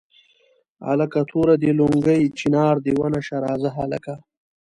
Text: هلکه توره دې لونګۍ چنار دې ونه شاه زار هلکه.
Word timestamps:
هلکه 0.87 1.19
توره 1.29 1.55
دې 1.61 1.71
لونګۍ 1.79 2.21
چنار 2.39 2.75
دې 2.85 2.91
ونه 2.99 3.21
شاه 3.27 3.53
زار 3.61 3.71
هلکه. 3.79 4.13